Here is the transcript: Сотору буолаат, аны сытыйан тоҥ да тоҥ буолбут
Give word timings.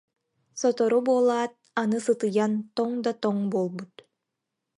Сотору 0.59 0.97
буолаат, 1.07 1.53
аны 1.81 1.97
сытыйан 2.05 2.53
тоҥ 2.75 2.91
да 3.05 3.11
тоҥ 3.23 3.37
буолбут 3.51 3.95